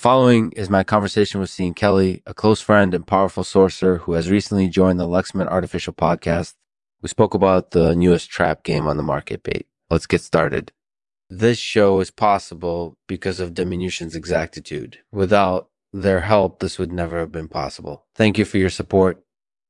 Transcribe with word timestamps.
following 0.00 0.50
is 0.52 0.70
my 0.70 0.82
conversation 0.82 1.40
with 1.40 1.50
Cian 1.50 1.74
Kelly, 1.74 2.22
a 2.24 2.32
close 2.32 2.62
friend 2.62 2.94
and 2.94 3.06
powerful 3.06 3.44
sorcerer 3.44 3.98
who 3.98 4.14
has 4.14 4.30
recently 4.30 4.66
joined 4.66 4.98
the 4.98 5.06
Lexman 5.06 5.46
Artificial 5.46 5.92
Podcast. 5.92 6.54
We 7.02 7.10
spoke 7.10 7.34
about 7.34 7.72
the 7.72 7.94
newest 7.94 8.30
trap 8.30 8.64
game 8.64 8.86
on 8.86 8.96
the 8.96 9.02
market, 9.02 9.42
Bait. 9.42 9.66
Let's 9.90 10.06
get 10.06 10.22
started. 10.22 10.72
This 11.28 11.58
show 11.58 12.00
is 12.00 12.10
possible 12.10 12.96
because 13.08 13.40
of 13.40 13.52
Diminution's 13.52 14.16
exactitude. 14.16 15.00
Without 15.12 15.68
their 15.92 16.22
help, 16.22 16.60
this 16.60 16.78
would 16.78 16.92
never 16.92 17.18
have 17.18 17.30
been 17.30 17.48
possible. 17.48 18.06
Thank 18.14 18.38
you 18.38 18.46
for 18.46 18.56
your 18.56 18.70
support. 18.70 19.22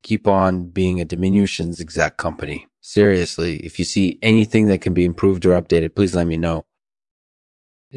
Keep 0.04 0.28
on 0.28 0.68
being 0.68 1.00
a 1.00 1.04
Diminution's 1.04 1.80
exact 1.80 2.18
company. 2.18 2.68
Seriously, 2.80 3.56
if 3.66 3.80
you 3.80 3.84
see 3.84 4.20
anything 4.22 4.68
that 4.68 4.80
can 4.80 4.94
be 4.94 5.04
improved 5.04 5.44
or 5.44 5.60
updated, 5.60 5.96
please 5.96 6.14
let 6.14 6.28
me 6.28 6.36
know. 6.36 6.66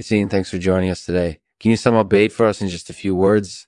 Cian, 0.01 0.29
thanks 0.29 0.49
for 0.49 0.57
joining 0.57 0.89
us 0.89 1.05
today. 1.05 1.39
Can 1.63 1.71
you 1.71 1.77
sum 1.77 1.95
up 1.95 2.09
bait 2.09 2.33
for 2.33 2.45
us 2.45 2.61
in 2.61 2.67
just 2.67 2.89
a 2.89 2.93
few 2.93 3.15
words? 3.15 3.67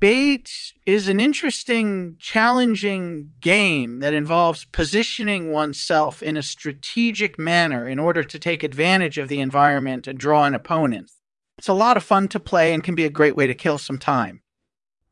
Bait 0.00 0.50
is 0.84 1.06
an 1.06 1.20
interesting, 1.20 2.16
challenging 2.18 3.30
game 3.40 4.00
that 4.00 4.12
involves 4.12 4.64
positioning 4.64 5.52
oneself 5.52 6.24
in 6.24 6.36
a 6.36 6.42
strategic 6.42 7.38
manner 7.38 7.86
in 7.86 8.00
order 8.00 8.24
to 8.24 8.36
take 8.36 8.64
advantage 8.64 9.16
of 9.16 9.28
the 9.28 9.38
environment 9.38 10.08
and 10.08 10.18
draw 10.18 10.44
an 10.44 10.56
opponent. 10.56 11.12
It's 11.56 11.68
a 11.68 11.72
lot 11.72 11.96
of 11.96 12.02
fun 12.02 12.26
to 12.28 12.40
play 12.40 12.74
and 12.74 12.82
can 12.82 12.96
be 12.96 13.04
a 13.04 13.10
great 13.10 13.36
way 13.36 13.46
to 13.46 13.54
kill 13.54 13.78
some 13.78 13.98
time. 13.98 14.42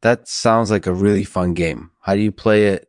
That 0.00 0.26
sounds 0.26 0.72
like 0.72 0.88
a 0.88 0.92
really 0.92 1.22
fun 1.22 1.54
game. 1.54 1.92
How 2.00 2.16
do 2.16 2.20
you 2.20 2.32
play 2.32 2.66
it? 2.66 2.88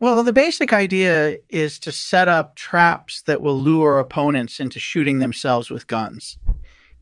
Well, 0.00 0.24
the 0.24 0.32
basic 0.32 0.72
idea 0.72 1.36
is 1.50 1.78
to 1.80 1.92
set 1.92 2.26
up 2.26 2.56
traps 2.56 3.20
that 3.26 3.42
will 3.42 3.60
lure 3.60 3.98
opponents 3.98 4.60
into 4.60 4.80
shooting 4.80 5.18
themselves 5.18 5.70
with 5.70 5.86
guns. 5.86 6.38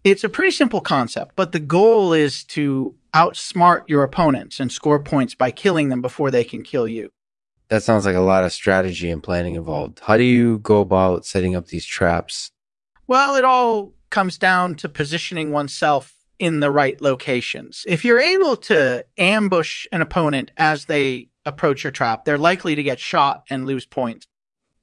It's 0.03 0.25
a 0.25 0.31
pretty 0.31 0.51
simple 0.51 0.81
concept, 0.81 1.37
but 1.37 1.53
the 1.53 1.61
goal 1.61 2.15
is 2.15 2.43
to 2.45 2.95
outsmart 3.15 3.83
your 3.87 4.03
opponents 4.03 4.59
and 4.59 4.73
score 4.73 5.03
points 5.03 5.35
by 5.35 5.51
killing 5.51 5.91
them 5.91 6.01
before 6.01 6.31
they 6.31 6.45
can 6.45 6.63
kill 6.63 6.89
you. 6.89 7.11
That 7.69 7.83
sounds 7.83 8.07
like 8.07 8.17
a 8.17 8.21
lot 8.21 8.45
of 8.45 8.53
strategy 8.53 9.11
and 9.11 9.23
planning 9.23 9.57
involved. 9.57 10.01
How 10.05 10.17
do 10.17 10.25
you 10.25 10.59
go 10.59 10.81
about 10.81 11.27
setting 11.27 11.55
up 11.55 11.67
these 11.67 11.85
traps? 11.85 12.51
Well, 13.07 13.37
it 13.37 13.45
all 13.45 13.93
comes 14.09 14.39
down 14.39 14.75
to 14.77 14.89
positioning 14.89 15.53
oneself 15.53 16.15
in 16.39 16.61
the 16.61 16.71
right 16.71 17.01
locations. 17.03 17.85
If 17.87 18.03
you're 18.03 18.21
able 18.21 18.57
to 18.57 19.05
ambush 19.19 19.87
an 19.93 20.01
opponent 20.01 20.51
as 20.57 20.87
they 20.87 21.29
approach 21.45 21.85
your 21.85 21.91
trap, 21.91 22.25
they're 22.25 22.39
likely 22.39 22.75
to 22.75 22.83
get 22.83 22.99
shot 22.99 23.45
and 23.51 23.67
lose 23.67 23.85
points 23.85 24.27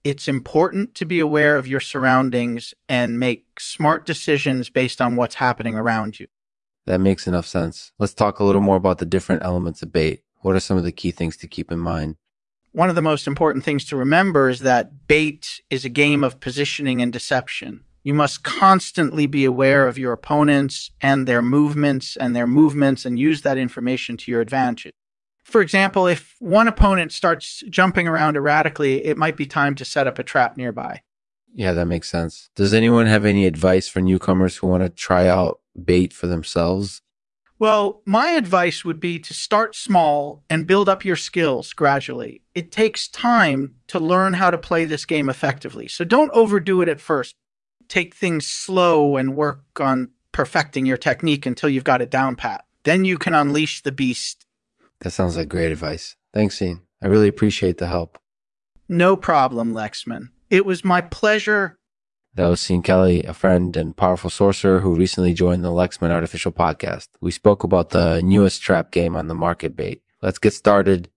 it's 0.08 0.30
important 0.30 0.95
to 0.95 1.03
be 1.03 1.19
aware 1.19 1.58
of 1.58 1.67
your 1.67 1.81
surroundings 1.81 2.73
and 2.88 3.19
make 3.19 3.59
smart 3.59 4.05
decisions 4.05 4.69
based 4.69 5.02
on 5.02 5.17
what's 5.17 5.36
happening 5.36 5.75
around 5.75 6.17
you. 6.17 6.27
That 6.86 7.02
makes 7.02 7.27
enough 7.27 7.45
sense. 7.45 7.91
Let's 8.00 8.13
talk 8.13 8.39
a 8.39 8.45
little 8.45 8.61
more 8.61 8.78
about 8.78 9.00
the 9.00 9.05
different 9.05 9.44
elements 9.44 9.81
of 9.81 9.91
bait. 9.91 10.23
What 10.38 10.55
are 10.55 10.61
some 10.61 10.78
of 10.78 10.85
the 10.85 10.94
key 10.94 11.11
things 11.11 11.35
to 11.38 11.47
keep 11.47 11.73
in 11.73 11.80
mind? 11.80 12.16
One 12.72 12.88
of 12.88 12.95
the 12.95 13.02
most 13.02 13.28
important 13.28 13.66
things 13.66 13.83
to 13.85 13.97
remember 13.97 14.47
is 14.47 14.61
that 14.61 15.09
bait 15.09 15.61
is 15.69 15.83
a 15.83 15.89
game 15.89 16.23
of 16.23 16.39
positioning 16.39 17.02
and 17.02 17.11
deception. 17.11 17.83
You 18.02 18.13
must 18.13 18.45
constantly 18.45 19.28
be 19.28 19.44
aware 19.44 19.89
of 19.89 19.97
your 19.97 20.13
opponents 20.13 20.89
and 21.02 21.28
their 21.28 21.41
movements 21.41 22.16
and 22.16 22.33
their 22.33 22.47
movements 22.47 23.03
and 23.03 23.19
use 23.19 23.41
that 23.41 23.58
information 23.58 24.16
to 24.16 24.31
your 24.31 24.39
advantage 24.39 24.94
for 25.48 25.62
example, 25.62 26.08
if 26.08 26.36
one 26.40 26.67
opponent 26.67 27.14
starts 27.14 27.64
jumping 27.70 28.06
around 28.06 28.36
erratically, 28.36 29.06
it 29.06 29.17
might 29.17 29.38
be 29.38 29.45
time 29.45 29.76
to 29.76 29.86
set 29.86 30.06
up 30.06 30.20
a 30.20 30.23
trap 30.23 30.58
nearby. 30.58 31.02
Yeah, 31.53 31.72
that 31.72 31.86
makes 31.86 32.09
sense. 32.09 32.50
Does 32.56 32.73
anyone 32.73 33.06
have 33.06 33.23
any 33.23 33.45
advice 33.45 33.88
for 33.88 34.02
newcomers 34.02 34.58
who 34.58 34.68
want 34.68 34.84
to 34.84 34.90
try 34.90 35.25
out 35.28 35.62
bait 35.81 36.12
for 36.12 36.28
themselves? 36.28 37.02
Well, 37.59 38.02
my 38.06 38.31
advice 38.31 38.84
would 38.84 39.00
be 39.00 39.20
to 39.20 39.34
start 39.34 39.73
small 39.73 40.44
and 40.50 40.68
build 40.68 40.90
up 40.90 41.06
your 41.06 41.16
skills 41.16 41.72
gradually. 41.72 42.42
It 42.53 42.70
takes 42.70 43.08
time 43.08 43.75
to 43.88 44.00
learn 44.00 44.34
how 44.34 44.52
to 44.52 44.58
play 44.58 44.84
this 44.84 45.06
game 45.06 45.30
effectively. 45.30 45.88
So 45.88 46.03
don't 46.03 46.29
overdo 46.34 46.81
it 46.81 46.90
at 46.90 47.00
first. 47.00 47.35
Take 47.88 48.14
things 48.14 48.46
slow 48.46 49.16
and 49.16 49.35
work 49.35 49.64
on 49.79 50.12
perfecting 50.34 50.85
your 50.85 50.97
technique 50.97 51.46
until 51.46 51.69
you've 51.69 51.85
got 51.85 52.02
it 52.02 52.12
down 52.12 52.35
pat. 52.35 52.66
Then 52.84 53.06
you 53.06 53.18
can 53.18 53.34
unleash 53.34 53.81
the 53.81 53.94
beast 53.94 54.47
that 55.02 55.12
sounds 55.12 55.38
like 55.38 55.50
great 55.50 55.72
advice. 55.72 56.16
Thanks, 56.34 56.58
Cian. 56.58 56.81
I 57.02 57.08
really 57.08 57.28
appreciate 57.28 57.78
the 57.78 57.88
help. 57.88 58.18
No 58.90 59.16
problem, 59.16 59.74
Lexman. 59.74 60.30
It 60.50 60.66
was 60.66 60.84
my 60.84 61.02
pleasure. 61.02 61.78
That 62.35 62.47
was 62.47 62.63
Cian 62.63 62.84
Kelly, 62.84 63.24
a 63.24 63.34
friend 63.34 63.75
and 63.75 63.97
powerful 63.97 64.30
sorcerer 64.30 64.80
who 64.80 64.96
recently 64.96 65.34
joined 65.34 65.63
the 65.63 65.72
Lexman 65.72 66.12
Artificial 66.12 66.52
Podcast. 66.52 67.08
We 67.19 67.31
spoke 67.31 67.63
about 67.63 67.90
the 67.90 68.22
newest 68.22 68.62
trap 68.62 68.91
game 68.91 69.16
on 69.16 69.28
the 69.28 69.35
market 69.35 69.75
bait. 69.75 70.03
Let's 70.22 70.40
get 70.40 70.53
started. 70.53 71.09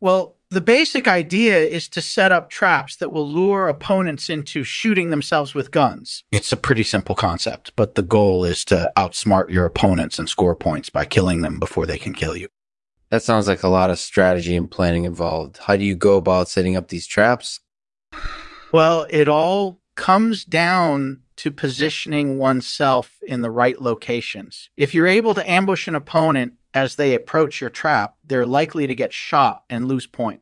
Well, 0.00 0.36
the 0.50 0.60
basic 0.60 1.08
idea 1.08 1.58
is 1.58 1.88
to 1.90 2.00
set 2.00 2.30
up 2.30 2.48
traps 2.48 2.96
that 2.96 3.12
will 3.12 3.28
lure 3.28 3.68
opponents 3.68 4.30
into 4.30 4.62
shooting 4.64 5.10
themselves 5.10 5.54
with 5.54 5.70
guns. 5.70 6.24
It's 6.30 6.52
a 6.52 6.56
pretty 6.56 6.84
simple 6.84 7.14
concept, 7.14 7.72
but 7.76 7.94
the 7.94 8.02
goal 8.02 8.44
is 8.44 8.64
to 8.66 8.92
outsmart 8.96 9.50
your 9.50 9.64
opponents 9.64 10.18
and 10.18 10.28
score 10.28 10.54
points 10.54 10.90
by 10.90 11.04
killing 11.04 11.42
them 11.42 11.58
before 11.58 11.86
they 11.86 11.98
can 11.98 12.14
kill 12.14 12.36
you. 12.36 12.48
That 13.14 13.22
sounds 13.22 13.46
like 13.46 13.62
a 13.62 13.68
lot 13.68 13.90
of 13.90 14.00
strategy 14.00 14.56
and 14.56 14.68
planning 14.68 15.04
involved. 15.04 15.58
How 15.58 15.76
do 15.76 15.84
you 15.84 15.94
go 15.94 16.16
about 16.16 16.48
setting 16.48 16.74
up 16.74 16.88
these 16.88 17.06
traps? 17.06 17.60
Well, 18.72 19.06
it 19.08 19.28
all 19.28 19.78
comes 19.94 20.44
down 20.44 21.20
to 21.36 21.52
positioning 21.52 22.38
oneself 22.38 23.18
in 23.24 23.40
the 23.40 23.52
right 23.52 23.80
locations. 23.80 24.68
If 24.76 24.94
you're 24.94 25.06
able 25.06 25.32
to 25.34 25.48
ambush 25.48 25.86
an 25.86 25.94
opponent 25.94 26.54
as 26.74 26.96
they 26.96 27.14
approach 27.14 27.60
your 27.60 27.70
trap, 27.70 28.16
they're 28.24 28.44
likely 28.44 28.88
to 28.88 28.96
get 28.96 29.12
shot 29.12 29.62
and 29.70 29.86
lose 29.86 30.08
point. 30.08 30.40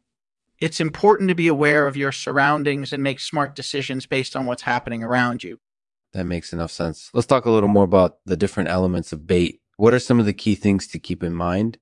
It's 0.59 0.81
important 0.81 1.29
to 1.29 1.35
be 1.35 1.49
aware 1.49 1.87
of 1.87 1.95
your 1.95 2.11
surroundings 2.11 2.91
and 2.91 3.03
make 3.03 3.21
smart 3.21 3.55
decisions 3.55 4.07
based 4.07 4.35
on 4.35 4.47
what's 4.47 4.63
happening 4.63 5.05
around 5.05 5.45
you. 5.45 5.61
That 6.15 6.25
makes 6.25 6.55
enough 6.55 6.71
sense. 6.71 7.11
Let's 7.13 7.27
talk 7.27 7.45
a 7.45 7.51
little 7.51 7.69
more 7.69 7.85
about 7.85 8.17
the 8.25 8.35
different 8.35 8.71
elements 8.71 9.13
of 9.13 9.27
bait. 9.27 9.61
What 9.77 9.93
are 9.93 9.99
some 9.99 10.19
of 10.19 10.25
the 10.25 10.33
key 10.33 10.55
things 10.55 10.87
to 10.87 10.99
keep 10.99 11.23
in 11.23 11.35
mind? 11.35 11.77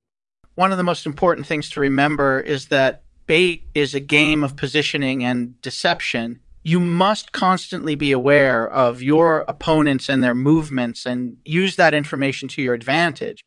One 0.60 0.72
of 0.72 0.76
the 0.76 0.84
most 0.84 1.06
important 1.06 1.46
things 1.46 1.70
to 1.70 1.80
remember 1.80 2.38
is 2.38 2.66
that 2.66 3.02
bait 3.24 3.64
is 3.74 3.94
a 3.94 3.98
game 3.98 4.44
of 4.44 4.56
positioning 4.56 5.24
and 5.24 5.58
deception. 5.62 6.38
You 6.62 6.78
must 6.78 7.32
constantly 7.32 7.94
be 7.94 8.12
aware 8.12 8.68
of 8.68 9.00
your 9.00 9.46
opponents 9.48 10.10
and 10.10 10.22
their 10.22 10.34
movements 10.34 11.06
and 11.06 11.38
use 11.46 11.76
that 11.76 11.94
information 11.94 12.46
to 12.48 12.60
your 12.60 12.74
advantage. 12.74 13.40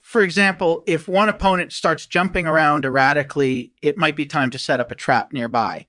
For 0.00 0.22
example, 0.22 0.84
if 0.86 1.08
one 1.08 1.28
opponent 1.28 1.72
starts 1.72 2.06
jumping 2.06 2.46
around 2.46 2.84
erratically, 2.84 3.72
it 3.82 3.98
might 3.98 4.14
be 4.14 4.24
time 4.24 4.50
to 4.50 4.58
set 4.58 4.78
up 4.78 4.92
a 4.92 4.94
trap 4.94 5.32
nearby. 5.32 5.88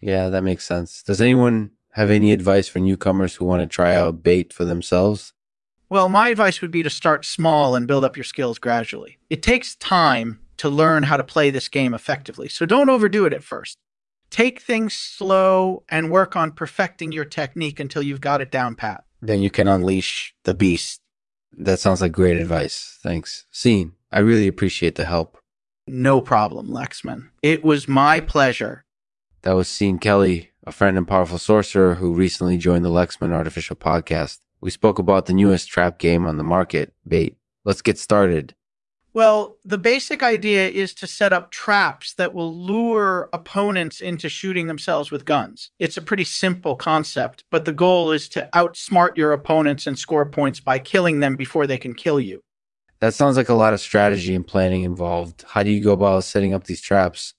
Yeah, 0.00 0.30
that 0.30 0.44
makes 0.44 0.64
sense. 0.64 1.02
Does 1.02 1.20
anyone 1.20 1.72
have 1.90 2.10
any 2.10 2.32
advice 2.32 2.68
for 2.68 2.78
newcomers 2.78 3.34
who 3.34 3.44
want 3.44 3.60
to 3.60 3.66
try 3.66 3.94
out 3.94 4.22
bait 4.22 4.50
for 4.54 4.64
themselves? 4.64 5.34
Well, 5.92 6.08
my 6.08 6.30
advice 6.30 6.62
would 6.62 6.70
be 6.70 6.82
to 6.84 6.88
start 6.88 7.26
small 7.26 7.76
and 7.76 7.86
build 7.86 8.02
up 8.02 8.16
your 8.16 8.24
skills 8.24 8.58
gradually. 8.58 9.18
It 9.28 9.42
takes 9.42 9.74
time 9.74 10.40
to 10.56 10.70
learn 10.70 11.02
how 11.02 11.18
to 11.18 11.22
play 11.22 11.50
this 11.50 11.68
game 11.68 11.92
effectively, 11.92 12.48
so 12.48 12.64
don't 12.64 12.88
overdo 12.88 13.26
it 13.26 13.34
at 13.34 13.44
first. 13.44 13.76
Take 14.30 14.62
things 14.62 14.94
slow 14.94 15.84
and 15.90 16.10
work 16.10 16.34
on 16.34 16.52
perfecting 16.52 17.12
your 17.12 17.26
technique 17.26 17.78
until 17.78 18.02
you've 18.02 18.22
got 18.22 18.40
it 18.40 18.50
down 18.50 18.74
pat. 18.74 19.04
Then 19.20 19.42
you 19.42 19.50
can 19.50 19.68
unleash 19.68 20.34
the 20.44 20.54
beast. 20.54 21.02
That 21.52 21.78
sounds 21.78 22.00
like 22.00 22.12
great 22.12 22.38
advice. 22.38 22.98
Thanks. 23.02 23.44
Cian, 23.52 23.92
I 24.10 24.20
really 24.20 24.48
appreciate 24.48 24.94
the 24.94 25.04
help. 25.04 25.36
No 25.86 26.22
problem, 26.22 26.68
Lexman. 26.68 27.28
It 27.42 27.62
was 27.62 27.86
my 27.86 28.20
pleasure. 28.20 28.86
That 29.42 29.52
was 29.52 29.68
Cian 29.68 29.98
Kelly, 29.98 30.52
a 30.66 30.72
friend 30.72 30.96
and 30.96 31.06
powerful 31.06 31.36
sorcerer 31.36 31.96
who 31.96 32.14
recently 32.14 32.56
joined 32.56 32.86
the 32.86 32.88
Lexman 32.88 33.32
Artificial 33.32 33.76
Podcast. 33.76 34.38
We 34.62 34.70
spoke 34.70 35.00
about 35.00 35.26
the 35.26 35.34
newest 35.34 35.68
trap 35.68 35.98
game 35.98 36.24
on 36.24 36.36
the 36.36 36.44
market, 36.44 36.94
Bait. 37.06 37.36
Let's 37.64 37.82
get 37.82 37.98
started. 37.98 38.54
Well, 39.12 39.58
the 39.64 39.76
basic 39.76 40.22
idea 40.22 40.68
is 40.68 40.94
to 40.94 41.06
set 41.06 41.32
up 41.32 41.50
traps 41.50 42.14
that 42.14 42.32
will 42.32 42.54
lure 42.54 43.28
opponents 43.32 44.00
into 44.00 44.28
shooting 44.28 44.68
themselves 44.68 45.10
with 45.10 45.26
guns. 45.26 45.70
It's 45.80 45.96
a 45.96 46.02
pretty 46.02 46.24
simple 46.24 46.76
concept, 46.76 47.44
but 47.50 47.64
the 47.64 47.72
goal 47.72 48.12
is 48.12 48.28
to 48.30 48.48
outsmart 48.54 49.16
your 49.16 49.32
opponents 49.32 49.86
and 49.86 49.98
score 49.98 50.24
points 50.24 50.60
by 50.60 50.78
killing 50.78 51.20
them 51.20 51.34
before 51.36 51.66
they 51.66 51.76
can 51.76 51.92
kill 51.92 52.20
you. 52.20 52.42
That 53.00 53.14
sounds 53.14 53.36
like 53.36 53.48
a 53.48 53.54
lot 53.54 53.74
of 53.74 53.80
strategy 53.80 54.32
and 54.32 54.46
planning 54.46 54.84
involved. 54.84 55.44
How 55.48 55.64
do 55.64 55.70
you 55.70 55.82
go 55.82 55.92
about 55.92 56.22
setting 56.22 56.54
up 56.54 56.64
these 56.64 56.80
traps? 56.80 57.34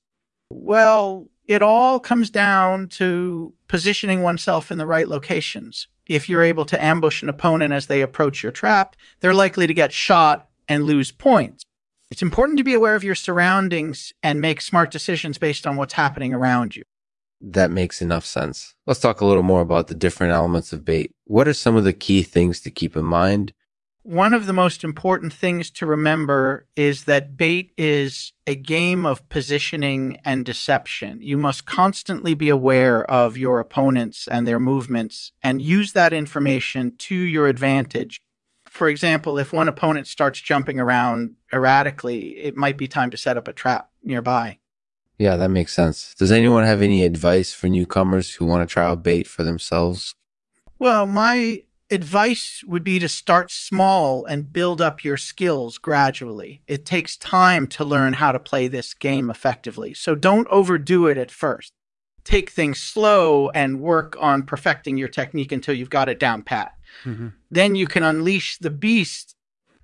Well, 0.50 1.30
it 1.48 1.62
all 1.62 2.00
comes 2.00 2.30
down 2.30 2.88
to 2.88 3.54
positioning 3.68 4.22
oneself 4.22 4.72
in 4.72 4.78
the 4.78 4.86
right 4.86 5.08
locations. 5.08 5.88
If 6.08 6.28
you're 6.28 6.44
able 6.44 6.66
to 6.66 6.84
ambush 6.84 7.22
an 7.24 7.30
opponent 7.30 7.74
as 7.74 7.88
they 7.88 8.02
approach 8.02 8.44
your 8.44 8.52
trap, 8.52 8.96
they're 9.20 9.34
likely 9.34 9.68
to 9.68 9.74
get 9.74 9.94
shot 9.94 10.50
and 10.68 10.84
lose 10.84 11.12
points. 11.12 11.64
It's 12.12 12.22
important 12.22 12.58
to 12.58 12.64
be 12.64 12.74
aware 12.74 12.96
of 12.96 13.04
your 13.04 13.16
surroundings 13.16 14.14
and 14.22 14.40
make 14.40 14.62
smart 14.62 14.92
decisions 14.92 15.38
based 15.38 15.66
on 15.66 15.78
what's 15.78 15.94
happening 15.94 16.34
around 16.34 16.76
you. 16.76 16.84
That 17.42 17.72
makes 17.72 18.02
enough 18.02 18.26
sense. 18.26 18.76
Let's 18.86 19.00
talk 19.00 19.20
a 19.20 19.26
little 19.26 19.44
more 19.44 19.62
about 19.62 19.88
the 19.88 19.96
different 19.96 20.34
elements 20.34 20.72
of 20.72 20.86
bait. 20.86 21.12
What 21.26 21.48
are 21.48 21.54
some 21.54 21.76
of 21.76 21.84
the 21.84 21.92
key 21.92 22.24
things 22.24 22.62
to 22.62 22.72
keep 22.72 22.96
in 22.96 23.04
mind? 23.04 23.54
One 24.04 24.34
of 24.34 24.48
the 24.48 24.54
most 24.54 24.84
important 24.84 25.32
things 25.32 25.72
to 25.72 25.86
remember 25.86 26.68
is 26.76 27.06
that 27.06 27.38
bait 27.38 27.72
is 27.78 28.34
a 28.46 28.54
game 28.54 29.06
of 29.06 29.28
positioning 29.30 30.18
and 30.26 30.44
deception. 30.44 31.22
You 31.22 31.38
must 31.38 31.66
constantly 31.66 32.34
be 32.34 32.50
aware 32.50 33.10
of 33.10 33.38
your 33.38 33.62
opponents 33.62 34.28
and 34.28 34.46
their 34.46 34.60
movements 34.60 35.32
and 35.42 35.62
use 35.62 35.94
that 35.94 36.12
information 36.12 36.98
to 36.98 37.16
your 37.16 37.48
advantage. 37.48 38.22
For 38.66 38.90
example, 38.90 39.40
if 39.40 39.54
one 39.54 39.70
opponent 39.70 40.08
starts 40.08 40.42
jumping 40.42 40.82
around 40.82 41.36
erratically, 41.54 42.38
it 42.40 42.58
might 42.58 42.78
be 42.78 42.90
time 42.90 43.10
to 43.12 43.18
set 43.18 43.38
up 43.38 43.48
a 43.48 43.54
trap 43.54 43.90
nearby. 44.04 44.60
Yeah, 45.18 45.38
that 45.38 45.50
makes 45.50 45.72
sense. 45.72 46.14
Does 46.16 46.32
anyone 46.32 46.66
have 46.66 46.82
any 46.82 47.06
advice 47.06 47.54
for 47.54 47.70
newcomers 47.70 48.34
who 48.34 48.46
want 48.46 48.68
to 48.68 48.74
try 48.74 48.84
out 48.84 49.02
bait 49.02 49.28
for 49.28 49.44
themselves? 49.44 50.14
Well, 50.78 51.06
my 51.06 51.64
advice 51.94 52.64
would 52.66 52.84
be 52.84 53.00
to 53.00 53.08
start 53.08 53.52
small 53.52 54.26
and 54.26 54.52
build 54.52 54.82
up 54.82 55.04
your 55.04 55.18
skills 55.18 55.78
gradually. 55.78 56.62
It 56.68 56.86
takes 56.86 57.16
time 57.16 57.68
to 57.68 57.86
learn 57.86 58.14
how 58.14 58.32
to 58.32 58.40
play 58.40 58.68
this 58.68 58.94
game 58.94 59.30
effectively, 59.30 59.94
so 59.94 60.16
don't 60.16 60.48
overdo 60.50 61.08
it 61.08 61.18
at 61.18 61.32
first. 61.32 61.72
Take 62.24 62.50
things 62.50 62.80
slow 62.80 63.50
and 63.50 63.80
work 63.80 64.18
on 64.20 64.44
perfecting 64.44 64.98
your 64.98 65.08
technique 65.08 65.52
until 65.52 65.76
you've 65.76 65.90
got 65.90 66.10
it 66.10 66.20
down 66.20 66.42
pat. 66.42 66.74
Mm-hmm. 67.06 67.30
Then 67.52 67.76
you 67.76 67.88
can 67.88 68.04
unleash 68.04 68.58
the 68.58 68.70
beast. 68.70 69.36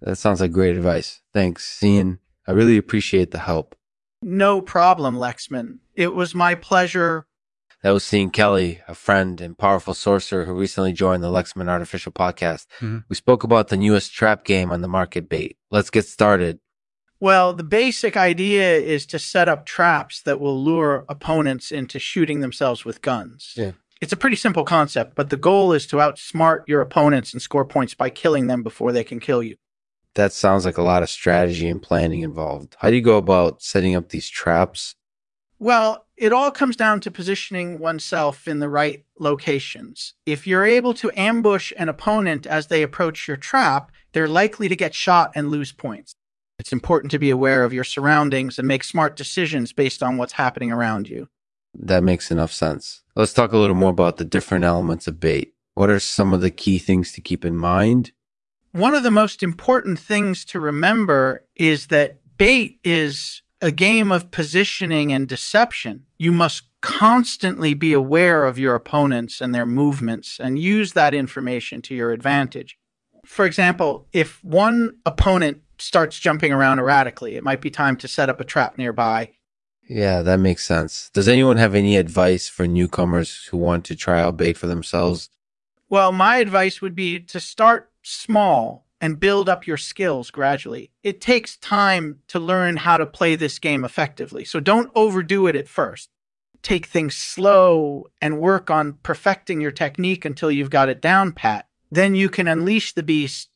That 0.01 0.17
sounds 0.17 0.41
like 0.41 0.51
great 0.51 0.75
advice. 0.75 1.21
Thanks, 1.33 1.79
Cian. 1.79 2.19
I 2.47 2.51
really 2.51 2.77
appreciate 2.77 3.31
the 3.31 3.39
help. 3.39 3.75
No 4.21 4.61
problem, 4.61 5.15
Lexman. 5.15 5.79
It 5.95 6.13
was 6.13 6.33
my 6.35 6.55
pleasure 6.55 7.25
that 7.81 7.91
was 7.91 8.07
Cian 8.07 8.29
Kelly, 8.29 8.81
a 8.87 8.95
friend 8.95 9.39
and 9.39 9.57
powerful 9.57 9.93
sorcerer 9.93 10.45
who 10.45 10.53
recently 10.53 10.93
joined 10.93 11.23
the 11.23 11.31
Lexman 11.31 11.69
Artificial 11.69 12.11
Podcast. 12.11 12.65
Mm-hmm. 12.79 12.99
We 13.07 13.15
spoke 13.15 13.43
about 13.43 13.69
the 13.69 13.77
newest 13.77 14.13
trap 14.13 14.43
game 14.43 14.71
on 14.71 14.81
the 14.81 14.87
market 14.87 15.29
bait. 15.29 15.57
Let's 15.71 15.89
get 15.89 16.05
started. 16.05 16.59
Well, 17.21 17.53
the 17.53 17.63
basic 17.63 18.15
idea 18.15 18.77
is 18.77 19.05
to 19.07 19.19
set 19.19 19.49
up 19.49 19.65
traps 19.65 20.21
that 20.21 20.39
will 20.39 20.61
lure 20.61 21.05
opponents 21.09 21.71
into 21.71 21.99
shooting 21.99 22.39
themselves 22.39 22.85
with 22.85 23.01
guns. 23.01 23.53
Yeah. 23.55 23.71
It's 24.01 24.13
a 24.13 24.17
pretty 24.17 24.37
simple 24.37 24.63
concept, 24.63 25.15
but 25.15 25.29
the 25.29 25.35
goal 25.35 25.73
is 25.73 25.85
to 25.87 25.97
outsmart 25.97 26.61
your 26.67 26.79
opponents 26.79 27.33
and 27.33 27.41
score 27.41 27.65
points 27.65 27.93
by 27.93 28.09
killing 28.09 28.47
them 28.47 28.63
before 28.63 28.93
they 28.93 29.03
can 29.03 29.19
kill 29.19 29.43
you. 29.43 29.57
That 30.15 30.31
sounds 30.31 30.65
like 30.65 30.77
a 30.77 30.83
lot 30.83 31.03
of 31.03 31.09
strategy 31.09 31.67
and 31.67 31.81
planning 31.81 32.21
involved. 32.21 32.77
How 32.79 32.89
do 32.89 32.95
you 32.95 33.01
go 33.01 33.17
about 33.17 33.61
setting 33.61 33.95
up 33.95 34.09
these 34.09 34.29
traps? 34.29 34.95
Well, 35.59 36.05
it 36.19 36.33
all 36.33 36.51
comes 36.51 36.75
down 36.75 36.99
to 36.99 37.09
positioning 37.09 37.79
oneself 37.79 38.45
in 38.45 38.59
the 38.59 38.67
right 38.67 39.05
locations. 39.19 40.13
If 40.25 40.45
you're 40.45 40.65
able 40.65 40.93
to 40.95 41.11
ambush 41.15 41.71
an 41.77 41.87
opponent 41.87 42.45
as 42.45 42.67
they 42.67 42.83
approach 42.83 43.27
your 43.27 43.37
trap, 43.37 43.89
they're 44.11 44.27
likely 44.27 44.67
to 44.67 44.75
get 44.75 44.93
shot 44.93 45.31
and 45.33 45.49
lose 45.49 45.71
points. 45.71 46.13
It's 46.59 46.73
important 46.73 47.11
to 47.11 47.19
be 47.19 47.29
aware 47.29 47.63
of 47.63 47.71
your 47.71 47.85
surroundings 47.85 48.59
and 48.59 48.67
make 48.67 48.83
smart 48.83 49.15
decisions 49.15 49.71
based 49.71 50.03
on 50.03 50.17
what's 50.17 50.33
happening 50.33 50.73
around 50.73 51.07
you. 51.07 51.29
That 51.73 52.03
makes 52.03 52.31
enough 52.31 52.51
sense. 52.51 53.01
Let's 53.15 53.33
talk 53.33 53.53
a 53.53 53.57
little 53.57 53.75
more 53.75 53.91
about 53.91 54.17
the 54.17 54.25
different 54.25 54.65
elements 54.65 55.07
of 55.07 55.21
bait. 55.21 55.53
What 55.75 55.89
are 55.89 56.01
some 56.01 56.33
of 56.33 56.41
the 56.41 56.51
key 56.51 56.79
things 56.79 57.13
to 57.13 57.21
keep 57.21 57.45
in 57.45 57.55
mind? 57.55 58.11
One 58.73 58.93
of 58.93 59.03
the 59.03 59.11
most 59.11 59.41
important 59.41 59.99
things 59.99 60.43
to 60.45 60.59
remember 60.59 61.45
is 61.55 61.87
that 61.87 62.19
bait 62.37 62.79
is 62.83 63.41
a 63.61 63.71
game 63.71 64.11
of 64.11 64.31
positioning 64.31 65.11
and 65.11 65.27
deception. 65.27 66.05
You 66.17 66.31
must 66.31 66.63
constantly 66.81 67.73
be 67.73 67.93
aware 67.93 68.45
of 68.45 68.57
your 68.57 68.75
opponents 68.75 69.41
and 69.41 69.53
their 69.53 69.65
movements 69.65 70.39
and 70.39 70.57
use 70.57 70.93
that 70.93 71.13
information 71.13 71.81
to 71.83 71.95
your 71.95 72.11
advantage. 72.11 72.77
For 73.25 73.45
example, 73.45 74.07
if 74.13 74.43
one 74.43 74.97
opponent 75.05 75.61
starts 75.77 76.19
jumping 76.19 76.53
around 76.53 76.79
erratically, 76.79 77.35
it 77.35 77.43
might 77.43 77.61
be 77.61 77.69
time 77.69 77.95
to 77.97 78.07
set 78.07 78.29
up 78.29 78.39
a 78.39 78.45
trap 78.45 78.77
nearby. 78.77 79.31
Yeah, 79.87 80.21
that 80.21 80.37
makes 80.37 80.65
sense. 80.65 81.09
Does 81.13 81.27
anyone 81.27 81.57
have 81.57 81.73
any 81.73 81.97
advice 81.97 82.47
for 82.47 82.67
newcomers 82.67 83.45
who 83.45 83.57
want 83.57 83.85
to 83.85 83.95
try 83.95 84.21
out 84.21 84.37
bait 84.37 84.53
for 84.53 84.67
themselves? 84.67 85.29
Well, 85.89 86.11
my 86.11 86.37
advice 86.37 86.81
would 86.81 86.95
be 86.95 87.19
to 87.19 87.39
start 87.39 87.91
small 88.03 88.85
and 89.01 89.19
build 89.19 89.47
up 89.47 89.65
your 89.65 89.77
skills 89.77 90.31
gradually. 90.31 90.91
It 91.03 91.21
takes 91.21 91.57
time 91.57 92.19
to 92.27 92.39
learn 92.39 92.77
how 92.77 92.97
to 92.97 93.05
play 93.05 93.35
this 93.35 93.59
game 93.59 93.83
effectively. 93.83 94.45
So 94.45 94.59
don't 94.59 94.91
overdo 94.95 95.47
it 95.47 95.55
at 95.55 95.67
first. 95.67 96.09
Take 96.61 96.87
things 96.87 97.15
slow 97.15 98.07
and 98.21 98.39
work 98.39 98.69
on 98.69 98.99
perfecting 99.03 99.61
your 99.61 99.71
technique 99.71 100.25
until 100.25 100.51
you've 100.51 100.69
got 100.69 100.89
it 100.89 101.01
down 101.01 101.31
pat. 101.31 101.67
Then 101.89 102.15
you 102.15 102.29
can 102.29 102.47
unleash 102.47 102.93
the 102.93 103.03
beast. 103.03 103.49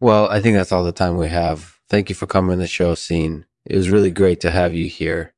Well, 0.00 0.28
I 0.28 0.40
think 0.40 0.56
that's 0.56 0.72
all 0.72 0.84
the 0.84 0.92
time 0.92 1.16
we 1.16 1.28
have. 1.28 1.78
Thank 1.88 2.08
you 2.08 2.14
for 2.14 2.26
coming 2.26 2.56
to 2.56 2.62
the 2.62 2.66
show, 2.66 2.94
Cian. 2.94 3.46
It 3.64 3.76
was 3.76 3.90
really 3.90 4.10
great 4.10 4.40
to 4.40 4.50
have 4.50 4.74
you 4.74 4.88
here. 4.88 5.34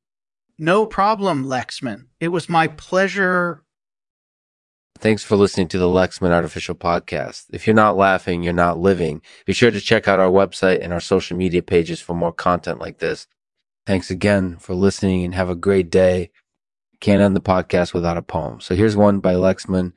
No 0.59 0.85
problem, 0.85 1.45
Lexman. 1.45 2.05
It 2.19 2.29
was 2.29 2.49
my 2.49 2.67
pleasure 2.67 3.63
Thanks 4.99 5.23
for 5.23 5.35
listening 5.35 5.67
to 5.69 5.77
the 5.77 5.85
Lexman 5.85 6.31
Artificial 6.31 6.73
Podcast. 6.73 7.45
If 7.51 7.67
you're 7.67 7.75
not 7.75 7.97
laughing, 7.97 8.41
you're 8.41 8.53
not 8.53 8.79
living. 8.79 9.21
Be 9.45 9.53
sure 9.53 9.69
to 9.69 9.79
check 9.79 10.07
out 10.07 10.19
our 10.19 10.29
website 10.29 10.83
and 10.83 10.91
our 10.91 10.99
social 10.99 11.37
media 11.37 11.61
pages 11.61 12.01
for 12.01 12.15
more 12.15 12.33
content 12.33 12.79
like 12.79 12.97
this. 12.97 13.27
Thanks 13.85 14.09
again 14.09 14.57
for 14.57 14.73
listening 14.73 15.23
and 15.23 15.35
have 15.35 15.49
a 15.49 15.55
great 15.55 15.91
day. 15.91 16.31
Can't 16.99 17.21
end 17.21 17.35
the 17.35 17.41
podcast 17.41 17.93
without 17.93 18.17
a 18.17 18.23
poem. 18.23 18.59
So 18.59 18.75
here's 18.75 18.95
one 18.95 19.19
by 19.19 19.35
Lexman. 19.35 19.93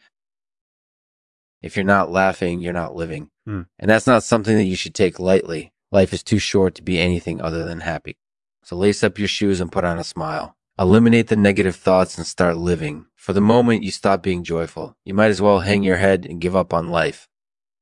If 1.62 1.76
you're 1.76 1.84
not 1.84 2.10
laughing, 2.10 2.60
you're 2.60 2.72
not 2.72 2.94
living. 2.94 3.30
Hmm. 3.46 3.62
And 3.78 3.90
that's 3.90 4.06
not 4.06 4.22
something 4.22 4.56
that 4.56 4.64
you 4.64 4.76
should 4.76 4.94
take 4.94 5.18
lightly. 5.18 5.72
Life 5.90 6.12
is 6.12 6.22
too 6.22 6.38
short 6.38 6.74
to 6.74 6.82
be 6.82 7.00
anything 7.00 7.40
other 7.40 7.64
than 7.64 7.80
happy. 7.80 8.18
So 8.62 8.76
lace 8.76 9.02
up 9.02 9.18
your 9.18 9.28
shoes 9.28 9.60
and 9.60 9.72
put 9.72 9.84
on 9.84 9.98
a 9.98 10.04
smile. 10.04 10.56
Eliminate 10.80 11.26
the 11.26 11.36
negative 11.36 11.76
thoughts 11.76 12.16
and 12.16 12.26
start 12.26 12.56
living. 12.56 13.04
For 13.14 13.34
the 13.34 13.40
moment 13.42 13.82
you 13.82 13.90
stop 13.90 14.22
being 14.22 14.42
joyful, 14.42 14.96
you 15.04 15.12
might 15.12 15.26
as 15.26 15.42
well 15.42 15.60
hang 15.60 15.82
your 15.82 15.98
head 15.98 16.24
and 16.24 16.40
give 16.40 16.56
up 16.56 16.72
on 16.72 16.88
life. 16.88 17.28